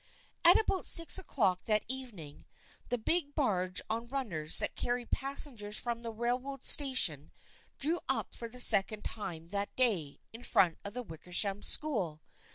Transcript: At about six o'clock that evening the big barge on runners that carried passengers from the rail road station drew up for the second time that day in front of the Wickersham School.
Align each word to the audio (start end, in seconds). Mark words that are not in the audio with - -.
At 0.43 0.59
about 0.59 0.87
six 0.87 1.19
o'clock 1.19 1.65
that 1.65 1.85
evening 1.87 2.47
the 2.89 2.97
big 2.97 3.35
barge 3.35 3.83
on 3.87 4.07
runners 4.07 4.57
that 4.57 4.73
carried 4.75 5.11
passengers 5.11 5.77
from 5.77 6.01
the 6.01 6.09
rail 6.11 6.39
road 6.39 6.63
station 6.65 7.31
drew 7.77 7.99
up 8.09 8.33
for 8.33 8.49
the 8.49 8.59
second 8.59 9.03
time 9.03 9.49
that 9.49 9.75
day 9.75 10.19
in 10.33 10.43
front 10.43 10.79
of 10.83 10.95
the 10.95 11.03
Wickersham 11.03 11.61
School. 11.61 12.19